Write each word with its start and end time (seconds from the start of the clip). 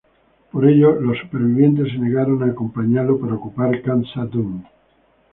Por 0.51 0.65
ello 0.65 0.99
los 0.99 1.15
sobrevivientes 1.19 1.89
se 1.93 1.99
negaron 1.99 2.41
a 2.41 2.47
acompañarlo 2.47 3.19
para 3.19 3.35
ocupar 3.35 3.69
Khazad-dûm. 3.83 4.63